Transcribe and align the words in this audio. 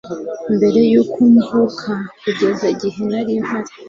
mbere 0.55 0.79
yuko 0.91 1.19
mvuka 1.35 1.93
kugeza 2.21 2.65
igihe 2.73 3.01
nari 3.11 3.33
mpari 3.45 3.73